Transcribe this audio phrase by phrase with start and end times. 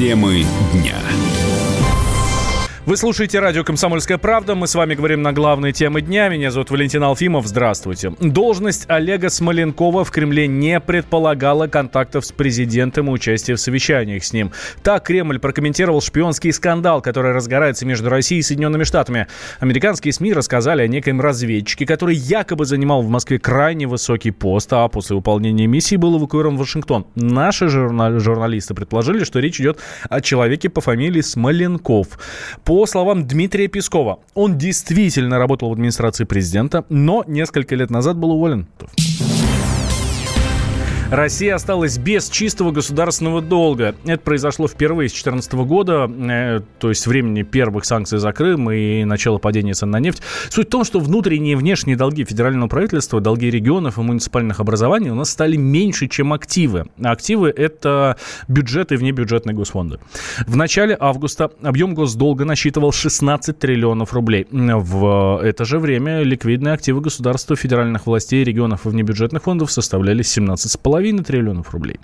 [0.00, 0.96] Темы дня.
[2.86, 4.54] Вы слушаете радио «Комсомольская правда».
[4.54, 6.30] Мы с вами говорим на главные темы дня.
[6.30, 7.46] Меня зовут Валентин Алфимов.
[7.46, 8.14] Здравствуйте.
[8.20, 14.32] Должность Олега Смоленкова в Кремле не предполагала контактов с президентом и участия в совещаниях с
[14.32, 14.52] ним.
[14.82, 19.26] Так Кремль прокомментировал шпионский скандал, который разгорается между Россией и Соединенными Штатами.
[19.58, 24.88] Американские СМИ рассказали о некоем разведчике, который якобы занимал в Москве крайне высокий пост, а
[24.88, 27.06] после выполнения миссии был эвакуирован в Вашингтон.
[27.14, 29.78] Наши журналисты предположили, что речь идет
[30.08, 32.18] о человеке по фамилии Смоленков.
[32.70, 38.30] По словам Дмитрия Пескова, он действительно работал в администрации президента, но несколько лет назад был
[38.30, 38.68] уволен.
[41.10, 43.96] Россия осталась без чистого государственного долга.
[44.04, 49.02] Это произошло впервые с 2014 года, э, то есть времени первых санкций за Крым и
[49.02, 50.22] начала падения цен на нефть.
[50.50, 55.10] Суть в том, что внутренние и внешние долги федерального правительства, долги регионов и муниципальных образований
[55.10, 56.86] у нас стали меньше, чем активы.
[57.02, 59.98] А активы– это бюджеты и внебюджетные госфонды.
[60.46, 64.46] В начале августа объем госдолга насчитывал 16 триллионов рублей.
[64.52, 70.99] В это же время ликвидные активы государства, федеральных властей, регионов и внебюджетных фондов составляли 17,5
[71.00, 71.98] 2,5 триллионов рублей.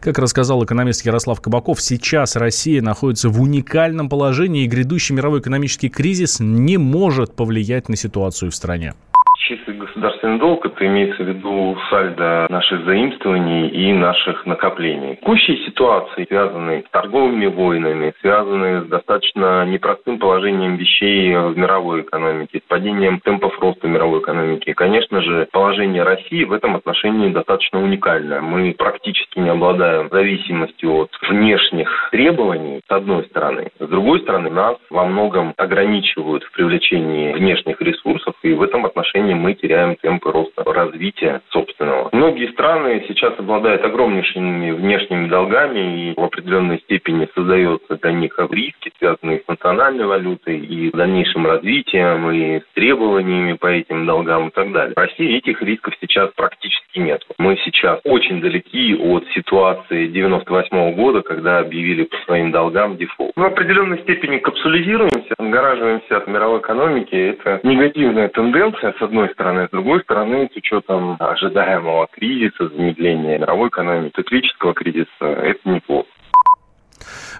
[0.00, 5.88] Как рассказал экономист Ярослав Кабаков, сейчас Россия находится в уникальном положении, и грядущий мировой экономический
[5.88, 8.94] кризис не может повлиять на ситуацию в стране
[9.38, 15.16] чистый государственный долг, это имеется в виду сальдо наших заимствований и наших накоплений.
[15.16, 22.58] Текущие ситуации, связанные с торговыми войнами, связанные с достаточно непростым положением вещей в мировой экономике,
[22.58, 28.40] с падением темпов роста мировой экономики, конечно же, положение России в этом отношении достаточно уникальное.
[28.40, 33.68] Мы практически не обладаем зависимостью от внешних требований, с одной стороны.
[33.78, 39.27] С другой стороны, нас во многом ограничивают в привлечении внешних ресурсов, и в этом отношении
[39.34, 42.08] мы теряем темпы роста развития собственного.
[42.12, 48.92] Многие страны сейчас обладают огромнейшими внешними долгами и в определенной степени создается для них риски,
[48.98, 54.72] связанные с национальной валютой и дальнейшим развитием, и с требованиями по этим долгам и так
[54.72, 54.94] далее.
[54.94, 57.24] В России этих рисков сейчас практически нет.
[57.38, 63.32] Мы сейчас очень далеки от ситуации 98 года, когда объявили по своим долгам дефолт.
[63.36, 67.14] Мы в определенной степени капсулизируемся, отгораживаемся от мировой экономики.
[67.14, 69.66] Это негативная тенденция, с одной стороны.
[69.66, 76.08] С другой стороны, с учетом ожидаемого кризиса, замедления мировой экономики, циклического кризиса, это неплохо.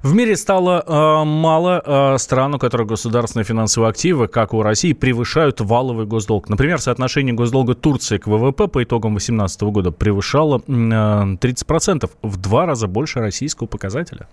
[0.02, 4.92] В мире стало э, мало э, стран, у которых государственные финансовые активы, как у России,
[4.92, 6.48] превышают валовый госдолг.
[6.48, 12.66] Например, соотношение госдолга Турции к ВВП по итогам 2018 года превышало э, 30%, в два
[12.66, 14.28] раза больше российского показателя.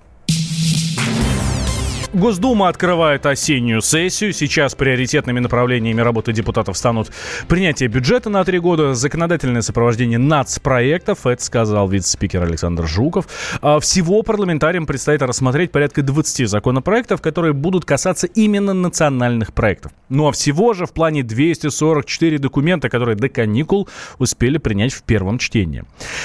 [2.15, 4.31] Госдума открывает осеннюю сессию.
[4.31, 7.11] Сейчас приоритетными направлениями работы депутатов станут
[7.49, 13.27] принятие бюджета на три года, законодательное сопровождение нацпроектов, это сказал вице-спикер Александр Жуков.
[13.61, 19.91] А всего парламентариям предстоит рассмотреть порядка 20 законопроектов, которые будут касаться именно национальных проектов.
[20.07, 23.89] Ну а всего же в плане 244 документа, которые до каникул
[24.19, 25.83] успели принять в первом чтении.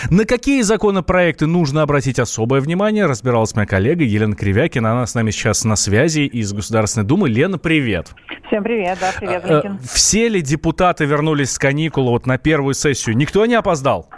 [0.08, 4.92] На какие законопроекты нужно обратить особое внимание, разбиралась моя коллега Елена Кривякина.
[4.92, 7.28] Она с нами сейчас на связи из Государственной Думы.
[7.28, 8.08] Лена, привет.
[8.46, 9.78] Всем привет, да, привет, э, Валентин.
[9.78, 13.16] Все ли депутаты вернулись с каникул вот на первую сессию?
[13.16, 14.08] Никто не опоздал?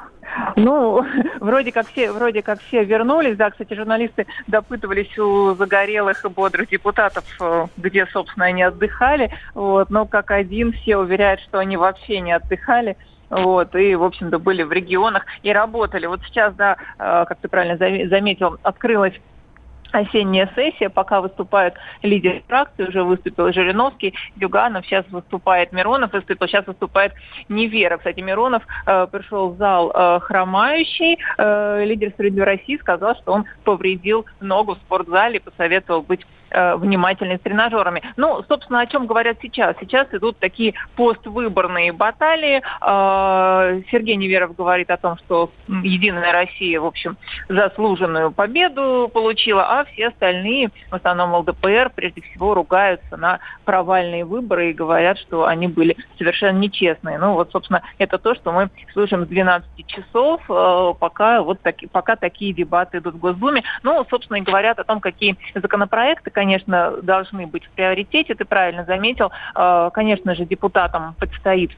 [0.56, 1.04] Ну,
[1.40, 6.68] вроде как все, вроде как все вернулись, да, кстати, журналисты допытывались у загорелых и бодрых
[6.68, 12.20] депутатов, э, где, собственно, они отдыхали, вот, но как один все уверяют, что они вообще
[12.20, 12.96] не отдыхали,
[13.30, 16.06] вот, и, в общем-то, были в регионах и работали.
[16.06, 19.14] Вот сейчас, да, э, как ты правильно заметил, открылась
[19.92, 26.66] осенняя сессия, пока выступают лидеры фракции, уже выступил Жириновский, Дюганов, сейчас выступает Миронов, выступил, сейчас
[26.66, 27.12] выступает
[27.48, 27.98] Невера.
[27.98, 33.44] Кстати, Миронов э, пришел в зал э, хромающий, э, лидер Средней России сказал, что он
[33.64, 38.02] повредил ногу в спортзале, посоветовал быть э, внимательны с тренажерами.
[38.16, 39.76] Ну, собственно, о чем говорят сейчас?
[39.80, 42.62] Сейчас идут такие поствыборные баталии.
[42.80, 47.16] Э, Сергей Неверов говорит о том, что Единая Россия, в общем,
[47.48, 54.70] заслуженную победу получила, а все остальные, в основном ЛДПР, прежде всего ругаются на провальные выборы
[54.70, 57.18] и говорят, что они были совершенно нечестные.
[57.18, 61.86] Ну, вот, собственно, это то, что мы слышим с 12 часов, э, пока вот таки,
[61.86, 63.62] пока такие дебаты идут в Госдуме.
[63.82, 68.84] Ну, собственно, и говорят о том, какие законопроекты, конечно, должны быть в приоритете, ты правильно
[68.84, 69.30] заметил.
[69.54, 71.70] Э, конечно же, депутатам предстоит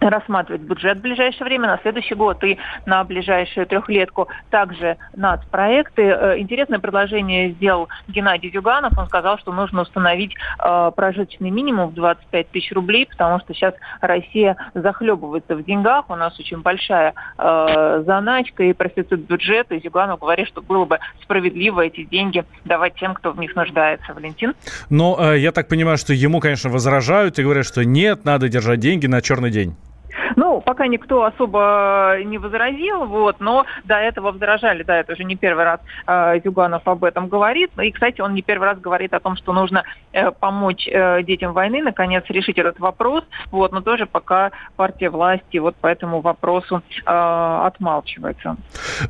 [0.00, 6.02] рассматривать бюджет в ближайшее время, на следующий год и на ближайшую трехлетку также нацпроекты.
[6.02, 8.96] Э, интересное предложение сделал Геннадий Зюганов.
[8.98, 13.74] Он сказал, что нужно установить э, прожиточный минимум в 25 тысяч рублей, потому что сейчас
[14.00, 16.10] Россия захлебывается в деньгах.
[16.10, 19.74] У нас очень большая э, заначка и профицит бюджета.
[19.74, 24.14] И Зюганов говорит, что было бы справедливо эти деньги давать тем, кто в них нуждается.
[24.14, 24.54] Валентин?
[24.90, 28.80] Но э, я так понимаю, что ему, конечно, возражают и говорят, что нет, надо держать
[28.80, 29.76] деньги на черный день.
[30.36, 35.36] Ну, пока никто особо не возразил, вот, но до этого возражали, да, это уже не
[35.36, 37.70] первый раз э, Зюганов об этом говорит.
[37.80, 41.52] И, кстати, он не первый раз говорит о том, что нужно э, помочь э, детям
[41.52, 46.82] войны, наконец, решить этот вопрос, вот, но тоже пока партия власти вот по этому вопросу
[47.06, 48.56] э, отмалчивается.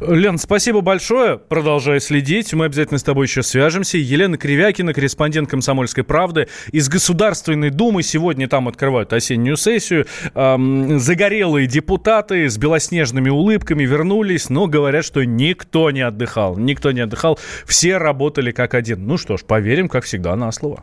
[0.00, 3.98] Лен, спасибо большое, продолжай следить, мы обязательно с тобой еще свяжемся.
[3.98, 11.68] Елена Кривякина, корреспондент «Комсомольской правды» из Государственной Думы, сегодня там открывают осеннюю сессию, эм, загорелые
[11.68, 16.56] депутаты с белоснежными улыбками вернулись, но говорят, что никто не отдыхал.
[16.58, 17.38] Никто не отдыхал.
[17.66, 19.06] Все работали как один.
[19.06, 20.82] Ну что ж, поверим, как всегда, на слово.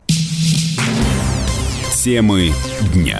[1.93, 2.51] Темы
[2.93, 3.19] дня.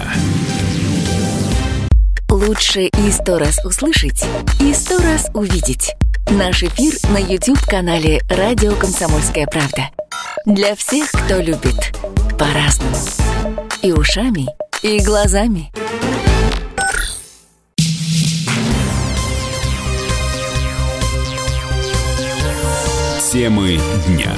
[2.30, 4.24] Лучше и сто раз услышать,
[4.58, 5.94] и сто раз увидеть.
[6.30, 9.90] Наш эфир на YouTube-канале «Радио Комсомольская правда».
[10.46, 11.94] Для всех, кто любит
[12.38, 12.96] по-разному.
[13.82, 14.46] И ушами,
[14.82, 15.70] и глазами.
[23.32, 24.36] Темы дня.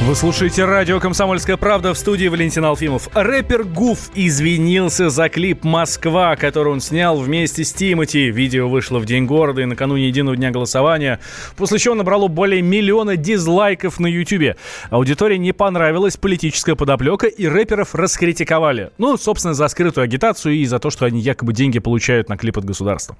[0.00, 3.08] Вы слушаете радио «Комсомольская правда» в студии Валентин Алфимов.
[3.14, 8.30] Рэпер Гуф извинился за клип «Москва», который он снял вместе с Тимати.
[8.30, 11.18] Видео вышло в День города и накануне единого дня голосования,
[11.56, 14.56] после чего набрало более миллиона дизлайков на Ютубе.
[14.90, 18.92] Аудитории не понравилась политическая подоплека, и рэперов раскритиковали.
[18.98, 22.56] Ну, собственно, за скрытую агитацию и за то, что они якобы деньги получают на клип
[22.56, 23.16] от государства.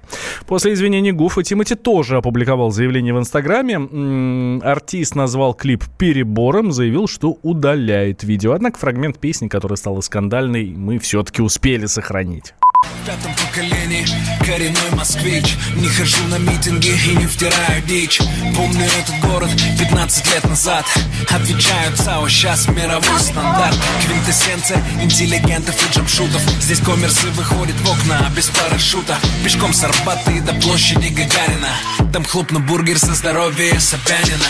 [0.47, 4.61] После извинений Гуфа Тимати тоже опубликовал заявление в Инстаграме.
[4.63, 8.53] Артист назвал клип «Перебором», заявил, что удаляет видео.
[8.53, 12.53] Однако фрагмент песни, которая стала скандальной, мы все-таки успели сохранить.
[12.85, 14.05] В пятом поколении
[14.49, 15.55] коренной москвич.
[15.75, 18.19] Не хожу на митинги и не втираю дичь.
[18.55, 20.85] Помню этот город 15 лет назад.
[21.29, 26.41] Отвечают ЦАО, сейчас мировой стандарт Квинтэссенция интеллигентов и джамшутов.
[26.61, 29.17] Здесь коммерсы выходят в окна без парашюта.
[29.43, 32.11] Пешком с Арбата до площади Гагарина.
[32.11, 34.49] Там хлопну бургер со здоровья Собянина.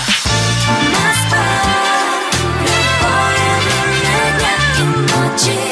[0.91, 1.98] Москва
[5.47, 5.68] watching.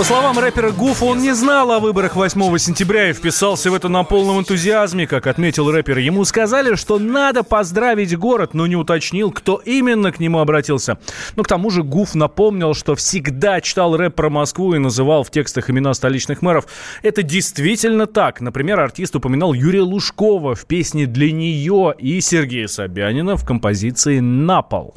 [0.00, 3.90] По словам рэпера Гуфа, он не знал о выборах 8 сентября и вписался в это
[3.90, 5.06] на полном энтузиазме.
[5.06, 10.18] Как отметил рэпер, ему сказали, что надо поздравить город, но не уточнил, кто именно к
[10.18, 10.96] нему обратился.
[11.36, 15.30] Но к тому же Гуф напомнил, что всегда читал рэп про Москву и называл в
[15.30, 16.64] текстах имена столичных мэров.
[17.02, 18.40] Это действительно так.
[18.40, 24.94] Например, артист упоминал Юрия Лужкова в песне «Для нее» и Сергея Собянина в композиции «Напол».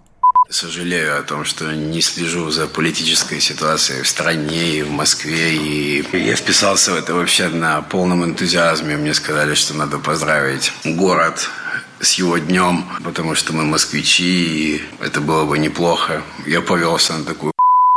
[0.50, 5.56] Сожалею о том, что не слежу за политической ситуацией в стране и в Москве.
[5.56, 8.98] И я вписался в это вообще на полном энтузиазме.
[8.98, 11.50] Мне сказали, что надо поздравить город
[12.02, 16.22] с его днем, потому что мы москвичи, и это было бы неплохо.
[16.46, 17.53] Я повелся на такую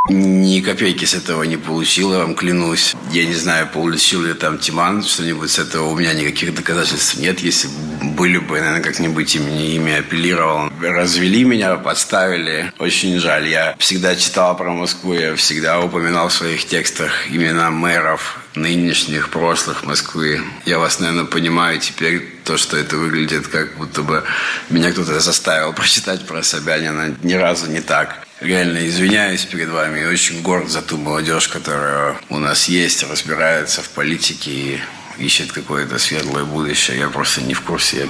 [0.09, 2.95] ни копейки с этого не получил, я вам клянусь.
[3.11, 5.89] Я не знаю, получил ли там Тиман что-нибудь с этого.
[5.89, 7.41] У меня никаких доказательств нет.
[7.41, 7.69] Если
[8.03, 10.71] были бы, наверное, как-нибудь ими, ими апеллировал.
[10.81, 12.73] Развели меня, подставили.
[12.79, 13.49] Очень жаль.
[13.49, 19.85] Я всегда читал про Москву, я всегда упоминал в своих текстах имена мэров, нынешних, прошлых
[19.85, 20.41] Москвы.
[20.65, 24.23] Я вас, наверное, понимаю теперь, то, что это выглядит, как будто бы
[24.71, 27.17] меня кто-то заставил прочитать про Собянина.
[27.23, 32.17] Ни разу не так реально извиняюсь перед вами и очень горд за ту молодежь, которая
[32.31, 34.81] у нас есть, разбирается в политике и
[35.19, 36.99] ищет какое-то светлое будущее.
[36.99, 38.07] Я просто не в курсе.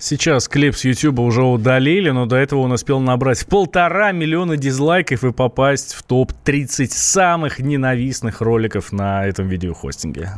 [0.00, 5.24] Сейчас клип с YouTube уже удалили, но до этого он успел набрать полтора миллиона дизлайков
[5.24, 10.32] и попасть в топ-30 самых ненавистных роликов на этом видеохостинге.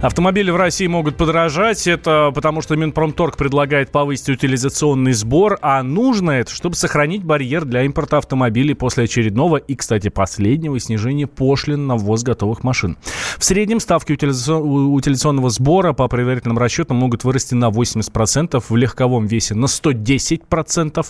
[0.00, 1.88] Автомобили в России могут подорожать.
[1.88, 7.82] Это потому, что Минпромторг предлагает повысить утилизационный сбор, а нужно это, чтобы сохранить барьер для
[7.82, 12.96] импорта автомобилей после очередного и, кстати, последнего снижения пошлин на ввоз готовых машин.
[13.38, 19.56] В среднем ставки утилизационного сбора по предварительным расчетам могут вырасти на 80%, в легковом весе
[19.56, 21.06] на 110%.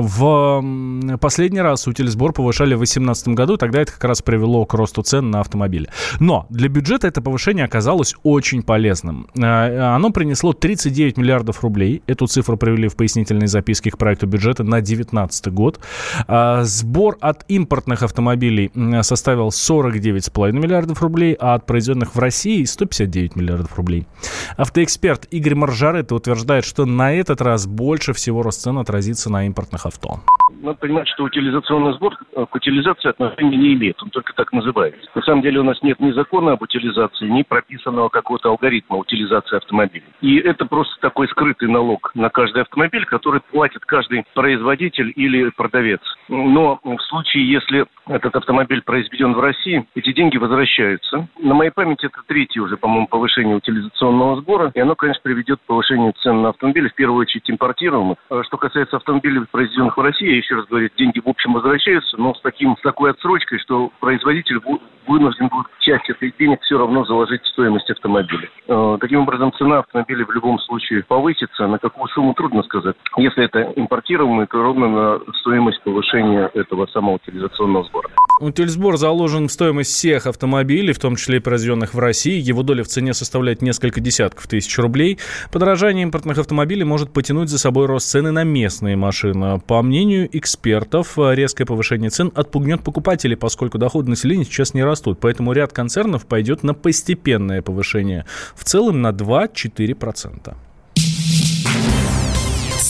[0.00, 5.00] В последний раз утилизбор повышали в 2018 году, тогда это как раз привело к росту
[5.02, 5.88] цен на автомобили.
[6.20, 9.28] Но для бюджета это повышение повышение оказалось очень полезным.
[9.38, 12.02] Э, оно принесло 39 миллиардов рублей.
[12.08, 15.78] Эту цифру привели в пояснительной записке к проекту бюджета на 2019 год.
[16.26, 23.36] Э, сбор от импортных автомобилей составил 49,5 миллиардов рублей, а от произведенных в России 159
[23.36, 24.08] миллиардов рублей.
[24.56, 29.86] Автоэксперт Игорь Маржарет утверждает, что на этот раз больше всего рост цен отразится на импортных
[29.86, 30.20] авто
[30.62, 34.02] надо понимать, что утилизационный сбор э, к утилизации отношения не имеет.
[34.02, 35.08] Он только так называется.
[35.14, 39.56] На самом деле у нас нет ни закона об утилизации, ни прописанного какого-то алгоритма утилизации
[39.56, 40.04] автомобилей.
[40.20, 46.00] И это просто такой скрытый налог на каждый автомобиль, который платит каждый производитель или продавец.
[46.28, 51.28] Но в случае, если этот автомобиль произведен в России, эти деньги возвращаются.
[51.40, 54.70] На моей памяти это третье уже, по-моему, повышение утилизационного сбора.
[54.74, 58.18] И оно, конечно, приведет к повышению цен на автомобили, в первую очередь импортируемых.
[58.30, 62.34] А что касается автомобилей, произведенных в России, еще раз говорю, деньги в общем возвращаются, но
[62.34, 64.60] с, таким, с такой отсрочкой, что производитель
[65.06, 68.48] вынужден будет часть этих денег все равно заложить в стоимость автомобиля.
[68.68, 71.66] Э, таким образом, цена автомобиля в любом случае повысится.
[71.66, 72.94] На какую сумму трудно сказать.
[73.16, 78.08] Если это импортируемый, то ровно на стоимость повышения этого самого утилизационного сбора.
[78.40, 82.38] Утильсбор заложен в стоимость всех автомобилей, в том числе и произведенных в России.
[82.38, 85.18] Его доля в цене составляет несколько десятков тысяч рублей.
[85.50, 89.60] Подорожание импортных автомобилей может потянуть за собой рост цены на местные машины.
[89.60, 95.18] По мнению экспертов, резкое повышение цен отпугнет покупателей, поскольку доходы населения сейчас не растут.
[95.20, 98.26] Поэтому ряд концернов пойдет на постепенное повышение.
[98.54, 100.54] В целом на 2-4%.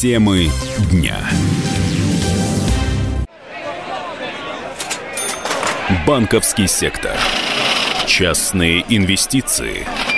[0.00, 0.48] Темы
[0.90, 1.16] дня.
[6.06, 7.16] Банковский сектор.
[8.06, 10.17] Частные инвестиции.